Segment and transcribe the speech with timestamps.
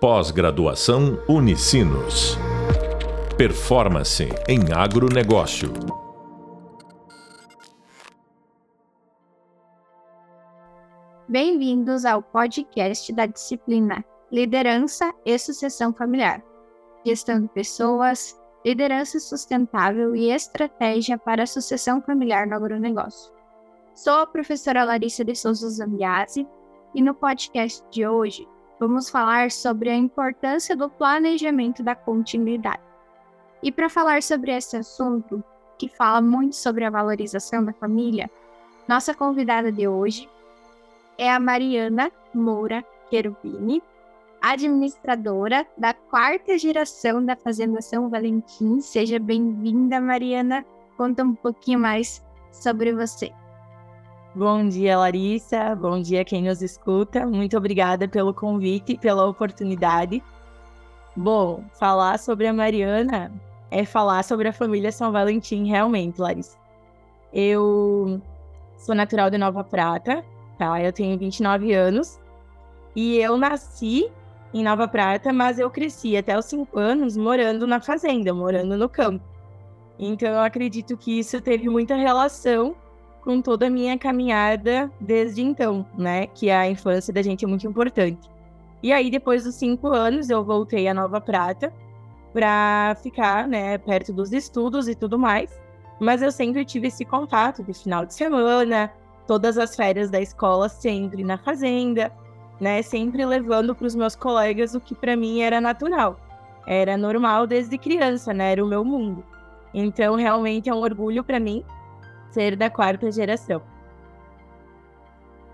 [0.00, 2.38] Pós-graduação Unicinos.
[3.36, 5.72] Performance em agronegócio.
[11.28, 16.44] Bem-vindos ao podcast da disciplina Liderança e Sucessão Familiar.
[17.04, 23.32] Gestão de pessoas, liderança sustentável e estratégia para a sucessão familiar no agronegócio.
[23.96, 26.46] Sou a professora Larissa de Souza Zambiase
[26.94, 28.46] e no podcast de hoje
[28.78, 32.82] vamos falar sobre a importância do planejamento da continuidade.
[33.62, 35.42] E para falar sobre esse assunto,
[35.76, 38.30] que fala muito sobre a valorização da família,
[38.86, 40.28] nossa convidada de hoje
[41.16, 43.82] é a Mariana Moura Cherubini,
[44.40, 48.80] administradora da quarta geração da Fazenda São Valentim.
[48.80, 50.64] Seja bem-vinda, Mariana.
[50.96, 53.32] Conta um pouquinho mais sobre você.
[54.38, 55.74] Bom dia, Larissa.
[55.74, 57.26] Bom dia quem nos escuta.
[57.26, 60.22] Muito obrigada pelo convite e pela oportunidade.
[61.16, 63.32] Bom, falar sobre a Mariana
[63.68, 66.56] é falar sobre a família São Valentim, realmente, Larissa.
[67.32, 68.22] Eu
[68.76, 70.24] sou natural de Nova Prata,
[70.56, 70.80] tá?
[70.80, 72.20] Eu tenho 29 anos
[72.94, 74.08] e eu nasci
[74.54, 78.88] em Nova Prata, mas eu cresci até os 5 anos morando na fazenda, morando no
[78.88, 79.24] campo.
[79.98, 82.76] Então eu acredito que isso teve muita relação
[83.22, 86.26] com toda a minha caminhada desde então, né?
[86.28, 88.28] Que a infância da gente é muito importante.
[88.82, 91.72] E aí, depois dos cinco anos, eu voltei a Nova Prata
[92.32, 95.50] para ficar, né, perto dos estudos e tudo mais.
[95.98, 98.92] Mas eu sempre tive esse contato de final de semana,
[99.26, 102.12] todas as férias da escola sempre na fazenda,
[102.60, 102.82] né?
[102.82, 106.18] Sempre levando para os meus colegas o que para mim era natural.
[106.66, 108.52] Era normal desde criança, né?
[108.52, 109.24] Era o meu mundo.
[109.74, 111.64] Então, realmente é um orgulho para mim
[112.30, 113.62] ser da quarta geração.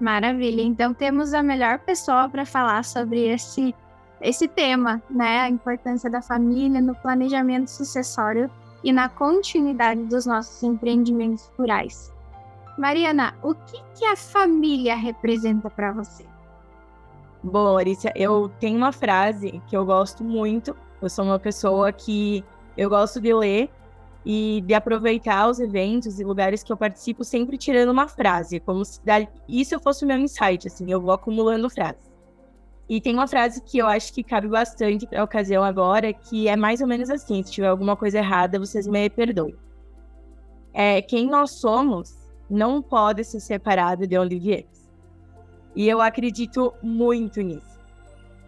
[0.01, 0.63] Maravilha.
[0.63, 3.75] Então temos a melhor pessoa para falar sobre esse
[4.21, 5.41] esse tema, né?
[5.41, 8.51] A importância da família no planejamento sucessório
[8.83, 12.13] e na continuidade dos nossos empreendimentos rurais.
[12.79, 16.25] Mariana, o que, que a família representa para você?
[17.43, 20.75] Bom, Larissa, eu tenho uma frase que eu gosto muito.
[21.01, 22.43] Eu sou uma pessoa que
[22.77, 23.71] eu gosto de ler
[24.25, 28.85] e de aproveitar os eventos e lugares que eu participo sempre tirando uma frase, como
[28.85, 29.01] se
[29.49, 32.13] isso fosse o meu insight, assim, eu vou acumulando frases.
[32.89, 36.49] E tem uma frase que eu acho que cabe bastante para a ocasião agora, que
[36.49, 39.57] é mais ou menos assim: se tiver alguma coisa errada, vocês me perdoem.
[40.73, 42.15] É, quem nós somos
[42.51, 44.91] não pode ser separado de viemos.
[45.75, 47.74] E eu acredito muito nisso.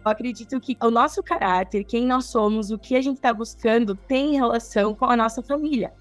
[0.07, 4.35] Acredito que o nosso caráter, quem nós somos, o que a gente está buscando, tem
[4.35, 5.93] relação com a nossa família.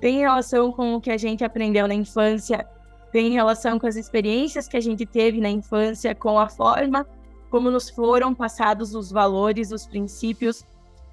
[0.00, 2.66] Tem relação com o que a gente aprendeu na infância,
[3.10, 7.06] tem relação com as experiências que a gente teve na infância, com a forma
[7.50, 10.64] como nos foram passados os valores, os princípios.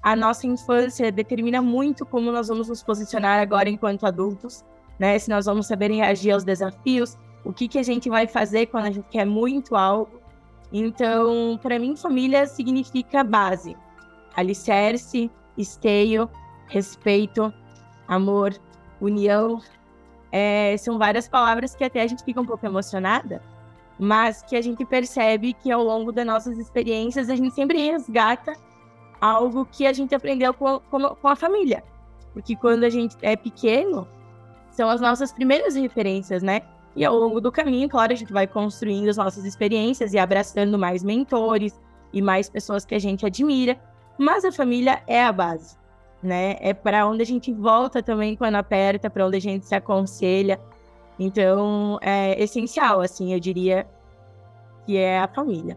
[0.02, 4.64] A nossa infância determina muito como nós vamos nos posicionar agora enquanto adultos,
[4.98, 5.18] né?
[5.18, 8.86] Se nós vamos saber reagir aos desafios, o que, que a gente vai fazer quando
[8.86, 10.20] a gente quer muito algo.
[10.76, 13.76] Então, para mim, família significa base,
[14.34, 16.28] alicerce, esteio,
[16.66, 17.54] respeito,
[18.08, 18.52] amor,
[19.00, 19.62] união.
[20.32, 23.40] É, são várias palavras que até a gente fica um pouco emocionada,
[24.00, 28.52] mas que a gente percebe que ao longo das nossas experiências a gente sempre resgata
[29.20, 31.84] algo que a gente aprendeu com, com, com a família.
[32.32, 34.08] Porque quando a gente é pequeno,
[34.72, 36.62] são as nossas primeiras referências, né?
[36.96, 40.78] E ao longo do caminho, claro, a gente vai construindo as nossas experiências e abraçando
[40.78, 41.80] mais mentores
[42.12, 43.76] e mais pessoas que a gente admira.
[44.16, 45.76] Mas a família é a base,
[46.22, 46.56] né?
[46.60, 50.60] É para onde a gente volta também quando aperta, para onde a gente se aconselha.
[51.18, 53.86] Então, é essencial, assim, eu diria
[54.86, 55.76] que é a família.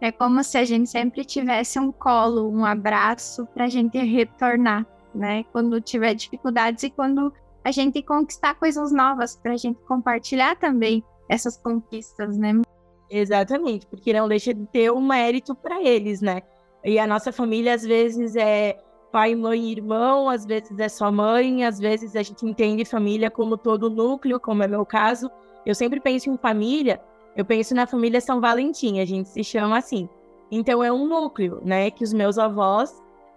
[0.00, 4.86] É como se a gente sempre tivesse um colo, um abraço para a gente retornar,
[5.14, 5.44] né?
[5.52, 7.32] Quando tiver dificuldades e quando
[7.66, 12.62] a gente conquistar coisas novas, para a gente compartilhar também essas conquistas, né?
[13.10, 16.42] Exatamente, porque não deixa de ter um mérito para eles, né?
[16.84, 18.80] E a nossa família às vezes é
[19.10, 23.32] pai, mãe e irmão, às vezes é só mãe, às vezes a gente entende família
[23.32, 25.28] como todo núcleo, como é meu caso.
[25.64, 27.00] Eu sempre penso em família,
[27.34, 30.08] eu penso na família São Valentim, a gente se chama assim.
[30.52, 32.94] Então é um núcleo, né, que os meus avós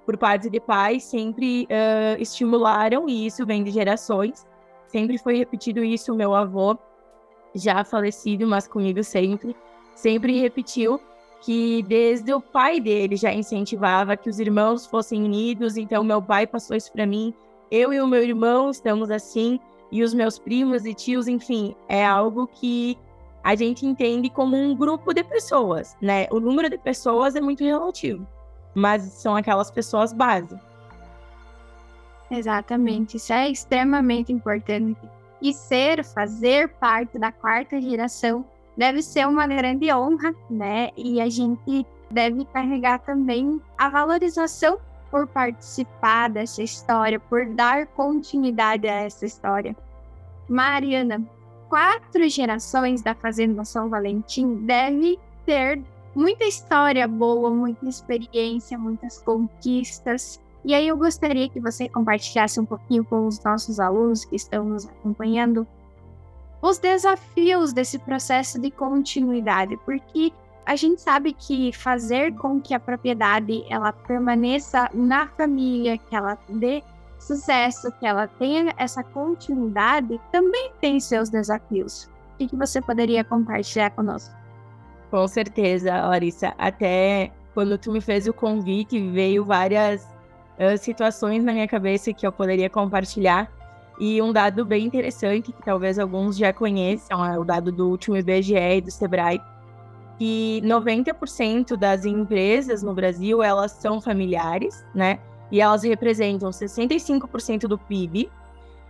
[0.09, 4.43] por parte de pais, sempre uh, estimularam, e isso vem de gerações.
[4.87, 6.75] Sempre foi repetido isso, meu avô,
[7.53, 9.55] já falecido, mas comigo sempre,
[9.93, 10.99] sempre repetiu
[11.41, 16.47] que desde o pai dele já incentivava que os irmãos fossem unidos, então meu pai
[16.47, 17.31] passou isso para mim.
[17.69, 19.59] Eu e o meu irmão estamos assim,
[19.91, 22.97] e os meus primos e tios, enfim, é algo que
[23.43, 26.25] a gente entende como um grupo de pessoas, né?
[26.31, 28.27] O número de pessoas é muito relativo,
[28.73, 30.57] mas são aquelas pessoas base.
[32.31, 34.99] Exatamente, isso é extremamente importante.
[35.41, 38.45] E ser, fazer parte da quarta geração
[38.77, 40.89] deve ser uma grande honra, né?
[40.95, 44.79] E a gente deve carregar também a valorização
[45.09, 49.75] por participar dessa história, por dar continuidade a essa história.
[50.47, 51.21] Mariana,
[51.67, 55.81] quatro gerações da Fazenda São Valentim deve ter
[56.15, 60.39] muita história boa, muita experiência, muitas conquistas.
[60.63, 64.65] E aí eu gostaria que você compartilhasse um pouquinho com os nossos alunos que estão
[64.65, 65.67] nos acompanhando
[66.61, 70.33] os desafios desse processo de continuidade, porque
[70.65, 76.37] a gente sabe que fazer com que a propriedade ela permaneça na família, que ela
[76.49, 76.83] dê
[77.17, 82.09] sucesso, que ela tenha essa continuidade, também tem seus desafios.
[82.39, 84.33] O que você poderia compartilhar conosco?
[85.09, 86.53] Com certeza, Larissa.
[86.57, 92.25] Até quando tu me fez o convite, veio várias uh, situações na minha cabeça que
[92.25, 93.51] eu poderia compartilhar.
[93.99, 98.15] E um dado bem interessante, que talvez alguns já conheçam, é o dado do último
[98.15, 99.41] IBGE e do Sebrae,
[100.17, 105.19] que 90% das empresas no Brasil, elas são familiares, né?
[105.51, 108.29] e elas representam 65% do PIB.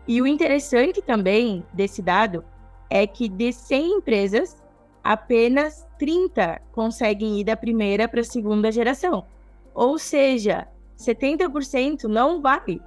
[0.07, 2.43] E o interessante também desse dado
[2.89, 4.61] é que de 100 empresas,
[5.09, 9.25] apenas 30 conseguem ir da primeira para a segunda geração.
[9.73, 10.67] Ou seja,
[10.99, 12.79] 70% não vale.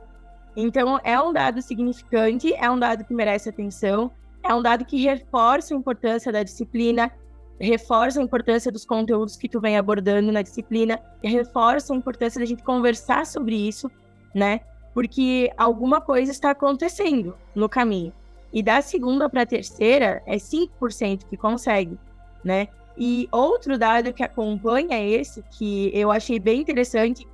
[0.54, 4.08] Então, é um dado significante, é um dado que merece atenção,
[4.40, 7.10] é um dado que reforça a importância da disciplina,
[7.58, 12.46] reforça a importância dos conteúdos que tu vem abordando na disciplina, reforça a importância da
[12.46, 13.90] gente conversar sobre isso,
[14.32, 14.60] né?
[14.94, 18.12] Porque alguma coisa está acontecendo no caminho.
[18.52, 21.98] E da segunda para a terceira é 5% que consegue,
[22.44, 22.68] né?
[22.96, 27.26] E outro dado que acompanha esse, que eu achei bem interessante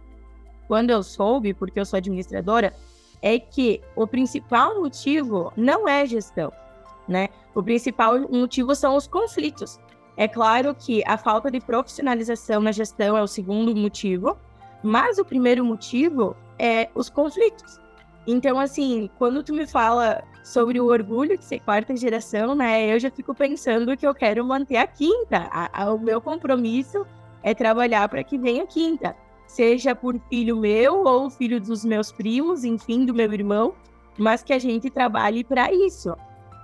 [0.66, 2.72] quando eu soube, porque eu sou administradora,
[3.20, 6.52] é que o principal motivo não é gestão,
[7.08, 7.28] né?
[7.55, 9.81] O principal motivo são os conflitos.
[10.16, 14.37] É claro que a falta de profissionalização na gestão é o segundo motivo,
[14.82, 17.81] mas o primeiro motivo é os conflitos.
[18.30, 23.00] Então, assim, quando tu me fala sobre o orgulho de ser quarta geração, né, eu
[23.00, 25.48] já fico pensando que eu quero manter a quinta.
[25.50, 27.06] A, a, o meu compromisso
[27.42, 29.16] é trabalhar para que venha a quinta,
[29.46, 33.75] seja por filho meu ou filho dos meus primos, enfim, do meu irmão,
[34.19, 36.14] mas que a gente trabalhe para isso.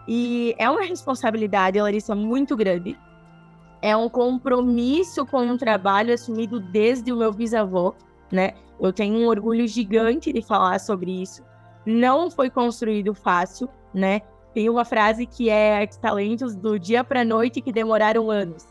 [0.06, 2.94] E é uma responsabilidade, Larissa, muito grande
[3.84, 7.94] é um compromisso com um trabalho assumido desde o meu bisavô,
[8.32, 8.55] né?
[8.81, 11.43] Eu tenho um orgulho gigante de falar sobre isso.
[11.86, 14.20] Não foi construído fácil, né?
[14.54, 18.66] Tem uma frase que é talentos do dia para noite que demoraram anos,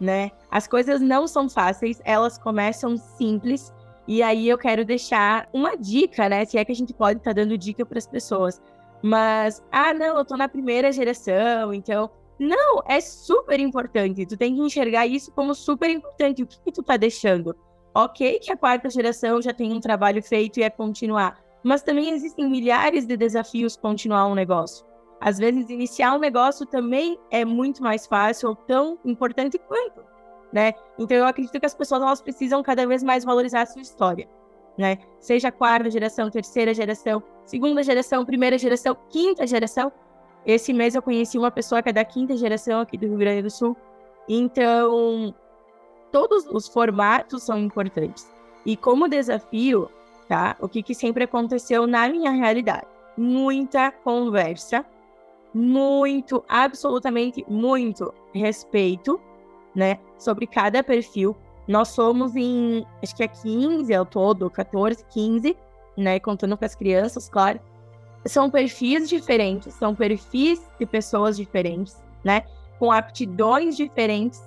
[0.00, 0.30] né?
[0.50, 3.72] As coisas não são fáceis, elas começam simples.
[4.06, 6.44] E aí eu quero deixar uma dica, né?
[6.44, 8.60] Se é que a gente pode estar tá dando dica para as pessoas.
[9.02, 14.26] Mas, ah, não, eu tô na primeira geração, então não, é super importante.
[14.26, 16.42] Tu tem que enxergar isso como super importante.
[16.42, 17.54] O que, que tu tá deixando?
[17.94, 21.43] Ok, que a quarta geração já tem um trabalho feito e é continuar.
[21.64, 24.86] Mas também existem milhares de desafios continuar um negócio.
[25.20, 30.04] Às vezes, iniciar um negócio também é muito mais fácil ou tão importante quanto,
[30.52, 30.74] né?
[30.98, 34.28] Então, eu acredito que as pessoas elas precisam cada vez mais valorizar a sua história,
[34.76, 34.98] né?
[35.18, 39.90] Seja quarta geração, terceira geração, segunda geração, primeira geração, quinta geração,
[40.46, 43.42] esse mês eu conheci uma pessoa que é da quinta geração aqui do Rio Grande
[43.42, 43.74] do Sul.
[44.28, 45.34] Então,
[46.12, 48.30] todos os formatos são importantes.
[48.66, 49.90] E como desafio,
[50.28, 50.56] tá?
[50.60, 52.86] O que, que sempre aconteceu na minha realidade?
[53.16, 54.84] Muita conversa,
[55.52, 59.20] muito, absolutamente muito respeito,
[59.74, 59.98] né?
[60.18, 61.36] Sobre cada perfil.
[61.66, 65.56] Nós somos em, acho que é 15 ao todo, 14, 15,
[65.96, 66.18] né?
[66.18, 67.60] Contando com as crianças, claro
[68.26, 72.42] são perfis diferentes, são perfis de pessoas diferentes, né?
[72.78, 74.42] Com aptidões diferentes.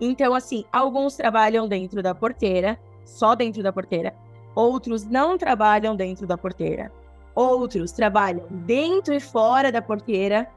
[0.00, 4.14] Então, assim, alguns trabalham dentro da porteira, só dentro da porteira.
[4.56, 6.90] Outros não trabalham dentro da porteira.
[7.34, 10.48] Outros trabalham dentro e fora da porteira.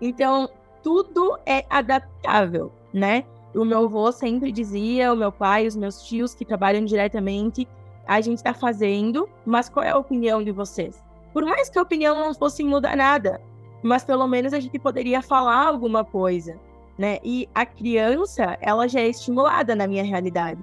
[0.00, 0.50] Então,
[0.82, 3.24] tudo é adaptável, né?
[3.54, 7.68] O meu avô sempre dizia, o meu pai, os meus tios que trabalham diretamente,
[8.04, 11.00] a gente está fazendo, mas qual é a opinião de vocês?
[11.32, 13.40] Por mais que a opinião não fosse mudar nada,
[13.80, 16.58] mas pelo menos a gente poderia falar alguma coisa,
[16.98, 17.18] né?
[17.22, 20.60] E a criança, ela já é estimulada na minha realidade.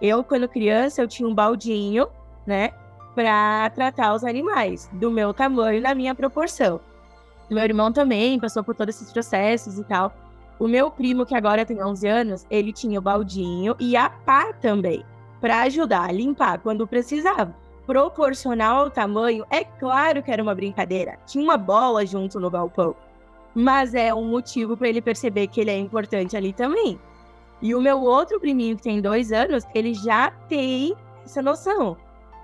[0.00, 2.06] Eu, quando criança, eu tinha um baldinho,
[2.46, 2.70] né,
[3.14, 6.80] para tratar os animais do meu tamanho, na minha proporção.
[7.50, 10.14] Meu irmão também passou por todos esses processos e tal.
[10.58, 14.52] O meu primo, que agora tem 11 anos, ele tinha o baldinho e a pá
[14.52, 15.04] também,
[15.40, 17.54] para ajudar a limpar quando precisava.
[17.86, 21.18] Proporcional ao tamanho, é claro que era uma brincadeira.
[21.26, 22.94] Tinha uma bola junto no galpão.
[23.52, 27.00] Mas é um motivo para ele perceber que ele é importante ali também.
[27.62, 31.96] E o meu outro priminho, que tem dois anos, ele já tem essa noção.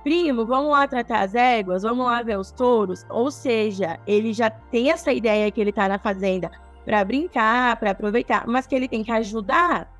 [0.02, 3.04] Primo, vamos lá tratar as éguas, vamos lá ver os touros.
[3.11, 6.50] Ou seja, ele já tem essa ideia que ele tá na fazenda
[6.85, 9.90] para brincar, para aproveitar, mas que ele tem que ajudar,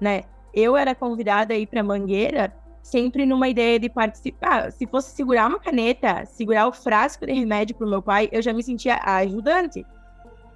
[0.00, 0.22] né?
[0.54, 2.52] Eu era convidada a ir para Mangueira
[2.82, 4.72] sempre numa ideia de participar.
[4.72, 8.42] Se fosse segurar uma caneta, segurar o frasco de remédio para o meu pai, eu
[8.42, 9.86] já me sentia ajudante.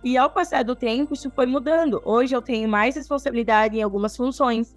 [0.05, 2.00] E ao passar do tempo, isso foi mudando.
[2.05, 4.76] Hoje eu tenho mais responsabilidade em algumas funções.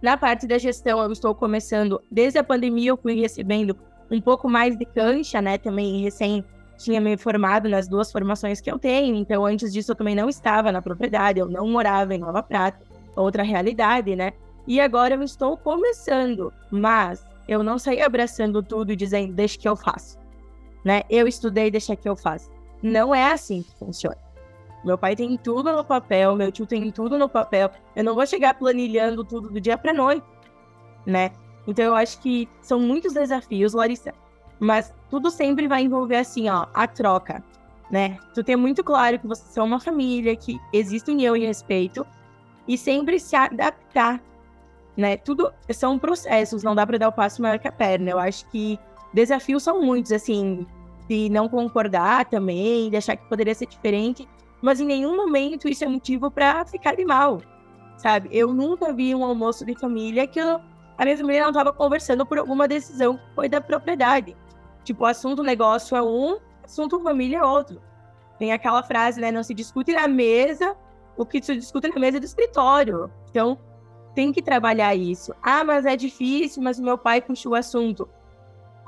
[0.00, 3.76] Na parte da gestão, eu estou começando, desde a pandemia, eu fui recebendo
[4.10, 5.58] um pouco mais de cancha, né?
[5.58, 6.44] Também recém
[6.78, 10.30] tinha me formado nas duas formações que eu tenho, então antes disso eu também não
[10.30, 12.80] estava na propriedade, eu não morava em Nova Prata,
[13.14, 14.32] outra realidade, né?
[14.66, 19.68] E agora eu estou começando, mas eu não saí abraçando tudo e dizendo, deixa que
[19.68, 20.18] eu faço,
[20.82, 21.02] né?
[21.10, 22.50] Eu estudei, deixa que eu faço.
[22.82, 24.16] Não é assim que funciona.
[24.84, 27.70] Meu pai tem tudo no papel, meu tio tem tudo no papel.
[27.94, 30.26] Eu não vou chegar planilhando tudo do dia para noite,
[31.04, 31.30] né?
[31.66, 34.14] Então eu acho que são muitos desafios, Larissa.
[34.58, 37.44] Mas tudo sempre vai envolver assim, ó, a troca,
[37.90, 38.18] né?
[38.34, 42.06] Tu tem muito claro que vocês são uma família, que existe união e respeito,
[42.66, 44.22] e sempre se adaptar,
[44.96, 45.16] né?
[45.16, 48.10] Tudo são processos, não dá para dar o passo maior que a perna.
[48.10, 48.78] Eu acho que
[49.12, 50.66] desafios são muitos, assim,
[51.10, 54.28] de não concordar também, de achar que poderia ser diferente,
[54.62, 57.42] mas em nenhum momento isso é motivo para ficar de mal,
[57.96, 58.28] sabe?
[58.30, 60.60] Eu nunca vi um almoço de família que eu,
[60.96, 64.36] a minha família não estava conversando por alguma decisão que foi da propriedade.
[64.84, 67.82] Tipo, o assunto negócio é um, assunto família é outro.
[68.38, 69.32] Tem aquela frase, né?
[69.32, 70.76] Não se discute na mesa
[71.16, 73.10] o que se discute na mesa do escritório.
[73.28, 73.58] Então,
[74.14, 75.34] tem que trabalhar isso.
[75.42, 78.08] Ah, mas é difícil, mas meu pai puxou o assunto.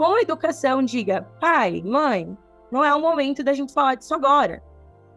[0.02, 2.36] Com educação, diga, pai, mãe,
[2.72, 4.60] não é o momento da gente falar disso agora.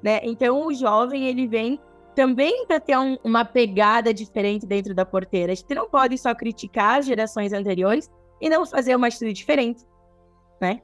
[0.03, 0.19] Né?
[0.21, 1.79] Então, o jovem, ele vem
[2.15, 5.53] também para ter um, uma pegada diferente dentro da porteira.
[5.53, 9.83] A gente não pode só criticar as gerações anteriores e não fazer uma atitude diferente
[10.61, 10.79] né?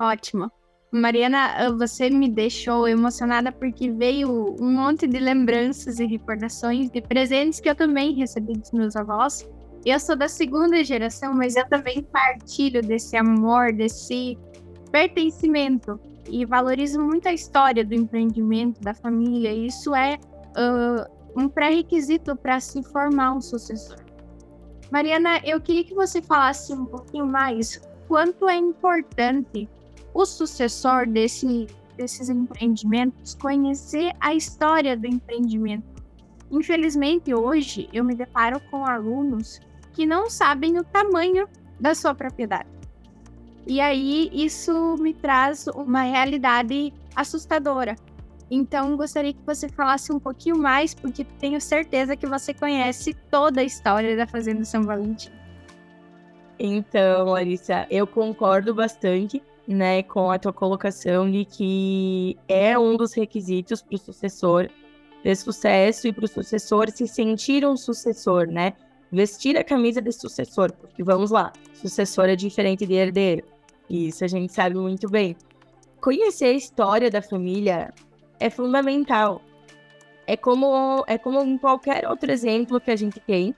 [0.00, 0.50] Ótimo.
[0.90, 7.60] Mariana, você me deixou emocionada porque veio um monte de lembranças e recordações de presentes
[7.60, 9.48] que eu também recebi dos meus avós.
[9.84, 14.38] Eu sou da segunda geração, mas eu também partilho desse amor, desse
[14.90, 19.52] pertencimento e valorizo muito a história do empreendimento, da família.
[19.52, 20.18] Isso é
[20.56, 23.98] uh, um pré-requisito para se formar um sucessor.
[24.90, 29.68] Mariana, eu queria que você falasse um pouquinho mais quanto é importante
[30.14, 35.84] o sucessor desse, desses empreendimentos conhecer a história do empreendimento.
[36.50, 39.60] Infelizmente, hoje eu me deparo com alunos
[39.94, 41.48] que não sabem o tamanho
[41.80, 42.68] da sua propriedade.
[43.66, 47.96] E aí isso me traz uma realidade assustadora.
[48.50, 53.62] Então, gostaria que você falasse um pouquinho mais, porque tenho certeza que você conhece toda
[53.62, 55.30] a história da Fazenda São Valentim.
[56.58, 63.14] Então, Larissa, eu concordo bastante né, com a tua colocação de que é um dos
[63.14, 64.68] requisitos para o sucessor
[65.22, 68.74] ter sucesso e para o sucessor se sentir um sucessor, né?
[69.14, 73.46] Vestir a camisa de sucessor, porque vamos lá, sucessor é diferente de herdeiro.
[73.88, 75.36] Isso a gente sabe muito bem.
[76.00, 77.94] Conhecer a história da família
[78.40, 79.40] é fundamental.
[80.26, 83.54] É como é como em qualquer outro exemplo que a gente tem,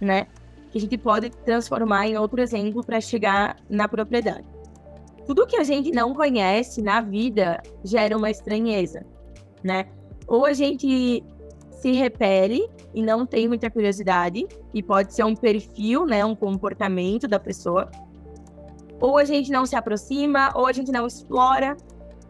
[0.00, 0.28] né?
[0.70, 4.46] que a gente pode transformar em outro exemplo para chegar na propriedade.
[5.26, 9.04] Tudo que a gente não conhece na vida gera uma estranheza,
[9.62, 9.86] né?
[10.28, 11.24] Ou a gente
[11.80, 17.26] se repele e não tem muita curiosidade, e pode ser um perfil, né, um comportamento
[17.26, 17.90] da pessoa.
[19.00, 21.76] Ou a gente não se aproxima, ou a gente não explora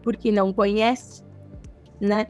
[0.01, 1.23] porque não conhece,
[1.99, 2.27] né?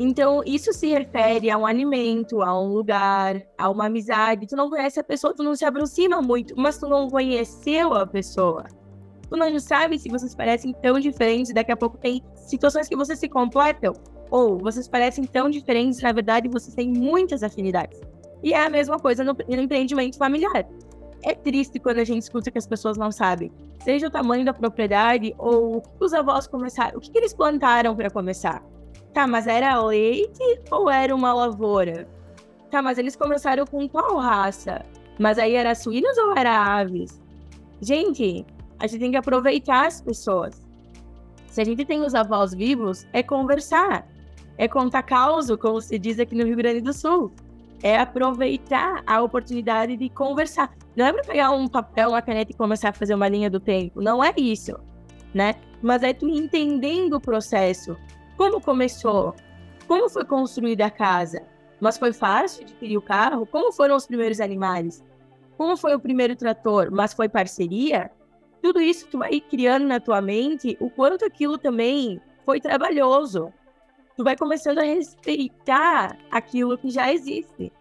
[0.00, 4.46] Então, isso se refere a um alimento, a um lugar, a uma amizade.
[4.46, 8.06] Tu não conhece a pessoa, tu não se aproxima muito, mas tu não conheceu a
[8.06, 8.66] pessoa.
[9.28, 13.18] Tu não sabe se vocês parecem tão diferentes, daqui a pouco tem situações que vocês
[13.18, 13.92] se completam.
[14.30, 18.00] Ou vocês parecem tão diferentes, na verdade, vocês têm muitas afinidades.
[18.42, 20.66] E é a mesma coisa no, no empreendimento familiar.
[21.22, 23.50] É triste quando a gente escuta que as pessoas não sabem,
[23.82, 28.08] seja o tamanho da propriedade ou os avós começaram, o que, que eles plantaram para
[28.08, 28.62] começar.
[29.12, 32.06] Tá, mas era leite ou era uma lavoura?
[32.70, 34.84] Tá, mas eles começaram com qual raça?
[35.18, 37.20] Mas aí era suínos ou era aves?
[37.80, 38.46] Gente,
[38.78, 40.62] a gente tem que aproveitar as pessoas.
[41.48, 44.06] Se a gente tem os avós vivos, é conversar.
[44.58, 47.32] É contar causa, como se diz aqui no Rio Grande do Sul.
[47.80, 50.74] É aproveitar a oportunidade de conversar.
[50.96, 53.60] Não é para pegar um papel, uma caneta e começar a fazer uma linha do
[53.60, 54.02] tempo.
[54.02, 54.76] Não é isso,
[55.32, 55.54] né?
[55.80, 57.96] Mas é tu entendendo o processo.
[58.36, 59.34] Como começou?
[59.86, 61.40] Como foi construída a casa?
[61.80, 63.46] Mas foi fácil adquirir o carro?
[63.46, 65.04] Como foram os primeiros animais?
[65.56, 66.90] Como foi o primeiro trator?
[66.90, 68.10] Mas foi parceria?
[68.60, 73.52] Tudo isso tu vai criando na tua mente o quanto aquilo também foi trabalhoso.
[74.18, 77.72] Tu vai começando a respeitar aquilo que já existe.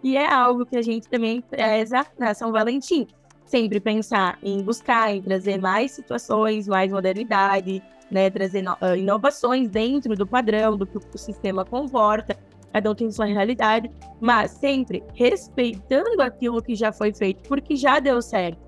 [0.00, 3.04] E é algo que a gente também preza na São Valentim.
[3.44, 8.30] Sempre pensar em buscar, em trazer mais situações, mais modernidade, né?
[8.30, 12.38] trazer ah, inovações dentro do padrão, do que o sistema comporta
[12.72, 17.98] cada um tem sua realidade, mas sempre respeitando aquilo que já foi feito, porque já
[17.98, 18.58] deu certo,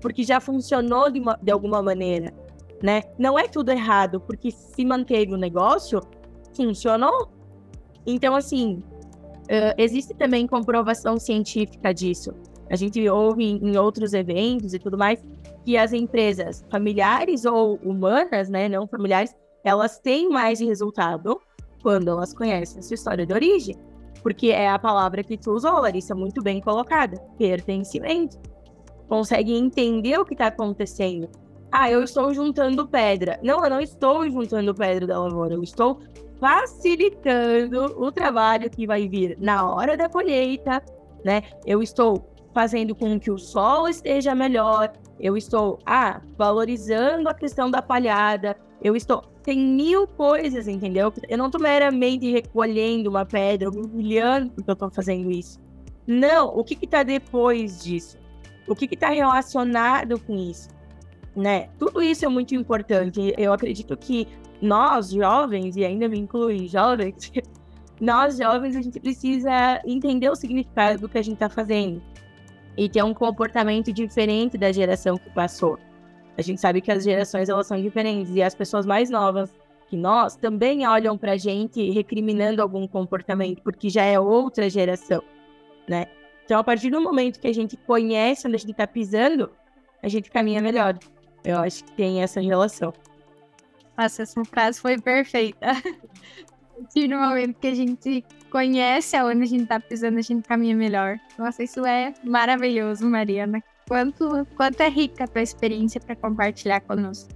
[0.00, 2.32] porque já funcionou de, uma, de alguma maneira,
[2.80, 3.02] né?
[3.18, 6.00] Não é tudo errado, porque se manteve o negócio,
[6.64, 7.30] funcionou.
[8.06, 8.82] Então, assim,
[9.76, 12.32] existe também comprovação científica disso.
[12.70, 15.24] A gente ouve em, em outros eventos e tudo mais
[15.64, 19.34] que as empresas familiares ou humanas, né, não familiares,
[19.64, 21.40] elas têm mais resultado
[21.82, 23.76] quando elas conhecem a sua história de origem.
[24.22, 28.38] Porque é a palavra que tu usou, Larissa, muito bem colocada: pertencimento.
[29.08, 31.28] Consegue entender o que está acontecendo.
[31.70, 33.38] Ah, eu estou juntando pedra.
[33.42, 35.54] Não, eu não estou juntando pedra da lavoura.
[35.54, 36.00] Eu estou
[36.40, 40.82] facilitando o trabalho que vai vir na hora da colheita,
[41.24, 41.42] né?
[41.66, 44.92] Eu estou fazendo com que o solo esteja melhor.
[45.18, 48.56] Eu estou, ah, valorizando a questão da palhada.
[48.82, 51.10] Eu estou tem mil coisas, entendeu?
[51.26, 55.58] Eu não estou meramente recolhendo uma pedra, humilhando porque eu estou fazendo isso.
[56.06, 58.18] Não, o que está depois disso?
[58.66, 60.68] O que está relacionado com isso?
[61.34, 61.70] Né?
[61.78, 63.32] Tudo isso é muito importante.
[63.38, 64.28] Eu acredito que
[64.60, 67.32] nós, jovens, e ainda me inclui jovens,
[68.00, 72.02] nós, jovens, a gente precisa entender o significado do que a gente está fazendo
[72.76, 75.78] e ter um comportamento diferente da geração que passou.
[76.36, 79.52] A gente sabe que as gerações elas são diferentes e as pessoas mais novas
[79.88, 85.22] que nós também olham para a gente recriminando algum comportamento, porque já é outra geração,
[85.88, 86.06] né?
[86.44, 89.50] Então, a partir do momento que a gente conhece onde a gente está pisando,
[90.02, 90.96] a gente caminha melhor.
[91.44, 92.92] Eu acho que tem essa relação.
[93.98, 95.66] Nossa, essa frase foi perfeita.
[96.78, 100.76] Partir do momento que a gente conhece aonde a gente está pisando, a gente caminha
[100.76, 101.18] melhor.
[101.36, 107.30] Nossa, isso é maravilhoso, Mariana quanto, quanto é rica a tua experiência para compartilhar conosco.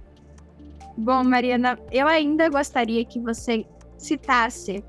[0.95, 3.65] Bom, Mariana, eu ainda gostaria que você
[3.97, 4.83] citasse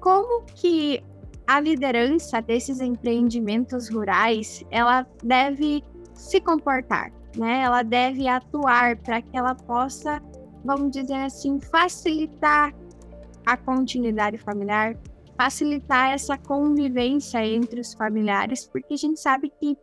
[0.00, 1.02] como que
[1.46, 7.62] a liderança desses empreendimentos rurais ela deve se comportar, né?
[7.62, 10.20] Ela deve atuar para que ela possa,
[10.66, 12.74] vamos dizer assim, facilitar
[13.46, 14.98] a continuidade familiar,
[15.36, 19.78] facilitar essa convivência entre os familiares, porque a gente sabe que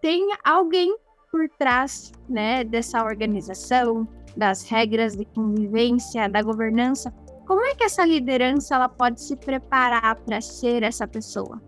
[0.00, 0.96] tem alguém
[1.30, 7.10] por trás né, dessa organização, das regras de convivência, da governança.
[7.46, 11.60] Como é que essa liderança ela pode se preparar para ser essa pessoa?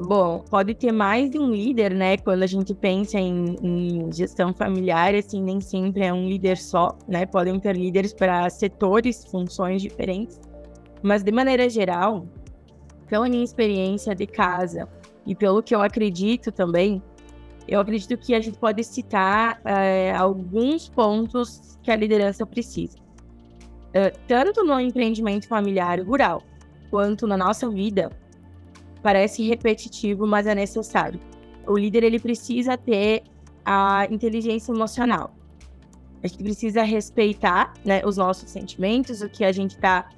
[0.00, 2.16] Bom, pode ter mais de um líder, né?
[2.16, 6.96] Quando a gente pensa em, em, gestão familiar, assim, nem sempre é um líder só,
[7.08, 7.26] né?
[7.26, 10.40] Podem ter líderes para setores, funções diferentes.
[11.02, 12.26] Mas, de maneira geral,
[13.08, 14.88] pela minha experiência de casa,
[15.26, 17.02] e pelo que eu acredito também,
[17.68, 22.96] eu acredito que a gente pode citar é, alguns pontos que a liderança precisa.
[23.92, 26.42] É, tanto no empreendimento familiar rural,
[26.90, 28.10] quanto na nossa vida,
[29.08, 31.18] parece repetitivo, mas é necessário.
[31.66, 33.22] O líder ele precisa ter
[33.64, 35.34] a inteligência emocional.
[36.22, 40.10] A gente precisa respeitar né, os nossos sentimentos, o que a gente está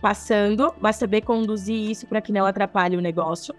[0.00, 3.54] passando, mas saber conduzir isso para que não atrapalhe o negócio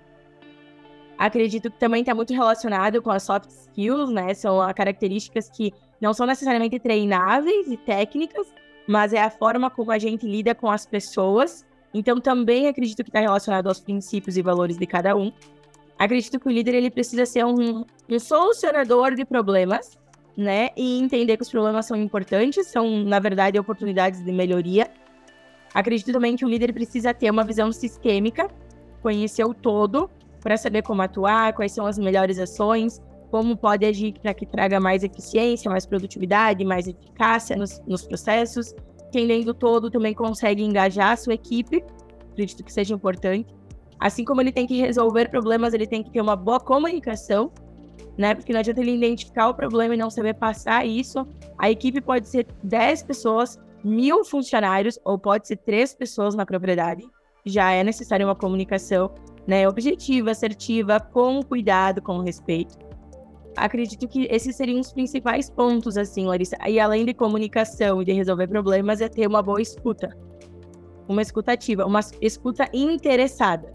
[1.19, 4.33] acredito que também está muito relacionado com as soft skills, né?
[4.33, 8.47] São características que não são necessariamente treináveis e técnicas,
[8.87, 11.65] mas é a forma como a gente lida com as pessoas.
[11.93, 15.31] Então, também acredito que está relacionado aos princípios e valores de cada um.
[15.97, 19.97] Acredito que o líder ele precisa ser um, um solucionador de problemas,
[20.37, 20.69] né?
[20.77, 24.89] E entender que os problemas são importantes, são, na verdade, oportunidades de melhoria.
[25.73, 28.49] Acredito também que o líder precisa ter uma visão sistêmica,
[29.01, 30.09] conhecer o todo
[30.41, 34.79] para saber como atuar, quais são as melhores ações, como pode agir para que traga
[34.79, 38.73] mais eficiência, mais produtividade, mais eficácia nos, nos processos.
[39.11, 41.83] Quem lendo todo também consegue engajar a sua equipe,
[42.31, 43.53] acredito que seja importante.
[43.99, 47.51] Assim como ele tem que resolver problemas, ele tem que ter uma boa comunicação,
[48.17, 48.33] né?
[48.33, 51.27] Porque não adianta ele identificar o problema e não saber passar isso.
[51.57, 57.03] A equipe pode ser 10 pessoas, mil funcionários ou pode ser três pessoas na propriedade,
[57.45, 59.13] já é necessária uma comunicação
[59.47, 62.77] né, objetiva, assertiva, com cuidado, com respeito.
[63.55, 66.57] Acredito que esses seriam os principais pontos, assim, Larissa.
[66.67, 70.15] E além de comunicação e de resolver problemas, é ter uma boa escuta.
[71.07, 73.73] Uma escutativa, uma escuta interessada,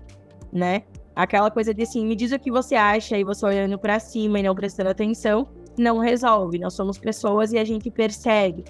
[0.52, 0.82] né?
[1.16, 4.38] Aquela coisa de assim, me diz o que você acha e você olhando para cima
[4.38, 6.58] e não prestando atenção, não resolve.
[6.58, 8.64] Nós somos pessoas e a gente percebe.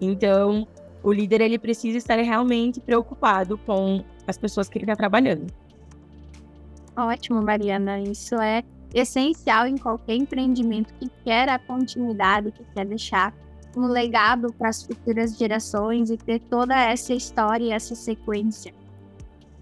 [0.00, 0.66] Então,
[1.02, 5.46] o líder ele precisa estar realmente preocupado com as pessoas que ele está trabalhando.
[6.96, 8.00] Ótimo, Mariana.
[8.00, 8.62] Isso é
[8.96, 13.34] essencial em qualquer empreendimento que quer a continuidade, que quer deixar
[13.76, 18.72] um legado para as futuras gerações e ter toda essa história e essa sequência.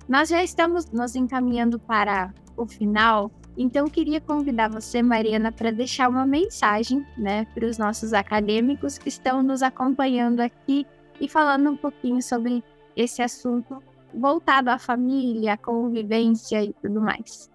[0.08, 6.08] Nós já estamos nos encaminhando para o final, então queria convidar você, Mariana, para deixar
[6.08, 10.86] uma mensagem, né, para os nossos acadêmicos que estão nos acompanhando aqui
[11.20, 12.62] e falando um pouquinho sobre
[12.96, 13.82] esse assunto
[14.14, 17.52] voltado à família, à convivência e tudo mais.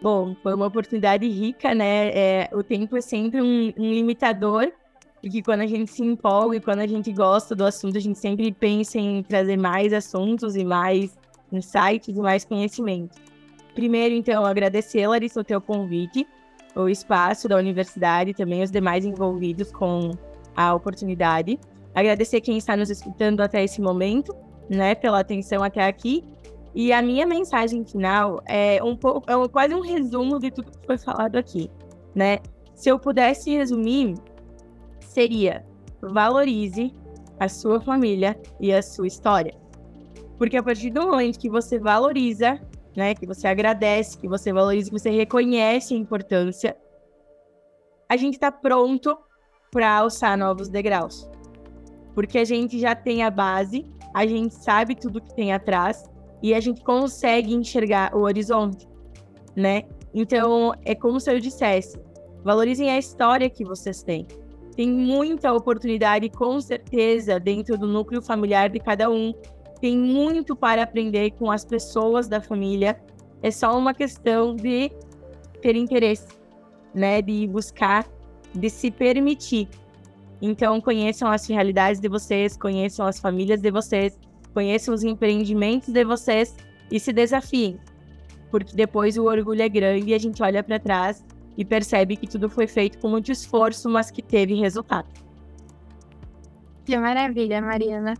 [0.00, 2.08] Bom, foi uma oportunidade rica, né?
[2.10, 4.70] É, o tempo é sempre um, um limitador,
[5.20, 8.18] porque quando a gente se empolga e quando a gente gosta do assunto, a gente
[8.18, 11.18] sempre pensa em trazer mais assuntos e mais
[11.52, 13.18] insights e mais conhecimento.
[13.74, 16.26] Primeiro, então, agradecer, Larissa, o teu convite,
[16.76, 20.12] o espaço da universidade e também os demais envolvidos com
[20.54, 21.58] a oportunidade.
[21.94, 24.34] Agradecer quem está nos escutando até esse momento,
[24.70, 26.24] né, pela atenção até aqui.
[26.78, 30.86] E a minha mensagem final é um pouco, é quase um resumo de tudo que
[30.86, 31.68] foi falado aqui,
[32.14, 32.38] né?
[32.72, 34.14] Se eu pudesse resumir,
[35.00, 35.66] seria
[36.00, 36.94] valorize
[37.40, 39.56] a sua família e a sua história.
[40.36, 42.60] Porque a partir do momento que você valoriza,
[42.96, 46.76] né, que você agradece, que você valoriza, que você reconhece a importância,
[48.08, 49.18] a gente está pronto
[49.72, 51.28] para alçar novos degraus.
[52.14, 56.08] Porque a gente já tem a base, a gente sabe tudo que tem atrás
[56.42, 58.86] e a gente consegue enxergar o horizonte,
[59.56, 59.84] né?
[60.14, 61.98] Então, é como se eu dissesse:
[62.42, 64.26] valorizem a história que vocês têm.
[64.76, 69.34] Tem muita oportunidade, com certeza, dentro do núcleo familiar de cada um.
[69.80, 73.00] Tem muito para aprender com as pessoas da família.
[73.42, 74.90] É só uma questão de
[75.60, 76.28] ter interesse,
[76.94, 77.20] né?
[77.20, 78.06] De buscar,
[78.54, 79.68] de se permitir.
[80.40, 84.16] Então, conheçam as realidades de vocês, conheçam as famílias de vocês,
[84.52, 86.56] conheçam os empreendimentos de vocês
[86.90, 87.78] e se desafiem.
[88.50, 91.24] Porque depois o orgulho é grande e a gente olha para trás
[91.56, 95.08] e percebe que tudo foi feito com muito esforço, mas que teve resultado.
[96.84, 98.14] Que maravilha, Mariana.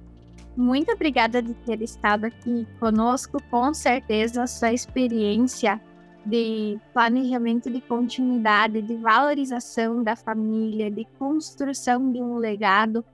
[0.56, 3.38] Muito obrigada de ter estado aqui conosco.
[3.50, 5.80] Com certeza, sua experiência
[6.26, 13.04] de planejamento de continuidade, de valorização da família, de construção de um legado,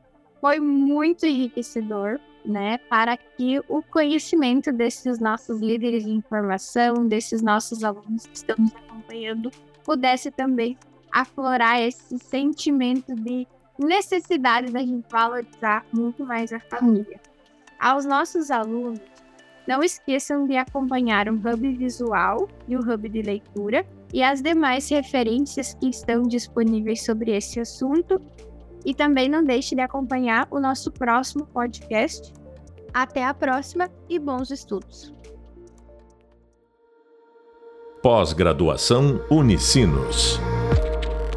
[0.40, 7.82] foi muito enriquecedor, né, para que o conhecimento desses nossos líderes de informação, desses nossos
[7.82, 9.50] alunos que estão nos acompanhando,
[9.84, 10.76] pudesse também
[11.12, 13.46] aflorar esse sentimento de
[13.78, 17.20] necessidade da gente valorizar muito mais a família.
[17.78, 19.00] Aos nossos alunos,
[19.66, 24.88] não esqueçam de acompanhar o Hub Visual e o Hub de Leitura e as demais
[24.88, 28.20] referências que estão disponíveis sobre esse assunto.
[28.84, 32.32] E também não deixe de acompanhar o nosso próximo podcast.
[32.92, 35.12] Até a próxima e bons estudos.
[38.02, 40.38] Pós-graduação Unicinos.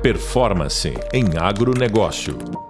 [0.04, 2.67] Performance em agronegócio.